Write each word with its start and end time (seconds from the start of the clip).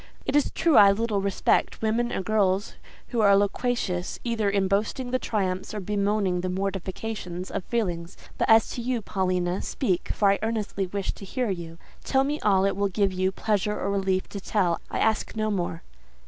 "It 0.25 0.35
is 0.35 0.49
true 0.49 0.77
I 0.77 0.91
little 0.91 1.21
respect 1.21 1.79
women 1.83 2.11
or 2.11 2.23
girls 2.23 2.73
who 3.09 3.21
are 3.21 3.35
loquacious 3.37 4.19
either 4.23 4.49
in 4.49 4.67
boasting 4.67 5.11
the 5.11 5.19
triumphs, 5.19 5.75
or 5.75 5.79
bemoaning 5.79 6.41
the 6.41 6.49
mortifications, 6.49 7.51
of 7.51 7.63
feelings. 7.65 8.17
But 8.39 8.49
as 8.49 8.67
to 8.71 8.81
you, 8.81 9.03
Paulina, 9.03 9.61
speak, 9.61 10.09
for 10.11 10.31
I 10.31 10.39
earnestly 10.41 10.87
wish 10.87 11.11
to 11.11 11.23
hear 11.23 11.51
you. 11.51 11.77
Tell 12.03 12.23
me 12.23 12.39
all 12.39 12.65
it 12.65 12.75
will 12.75 12.89
give 12.89 13.13
you 13.13 13.31
pleasure 13.31 13.79
or 13.79 13.91
relief 13.91 14.27
to 14.29 14.41
tell: 14.41 14.81
I 14.89 14.97
ask 14.97 15.35
no 15.35 15.51
more." 15.51 15.83